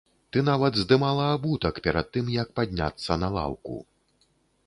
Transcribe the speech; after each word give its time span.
Ты 0.35 0.41
нават 0.45 0.77
здымала 0.83 1.25
абутак 1.33 1.75
перад 1.87 2.09
тым, 2.17 2.25
як 2.41 2.47
падняцца 2.59 3.19
на 3.25 3.29
лаўку. 3.35 3.77